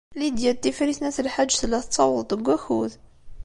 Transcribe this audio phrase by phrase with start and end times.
[0.19, 2.91] Lidya n Tifrit n At Lḥaǧ tella tettaweḍ-d deg wakud.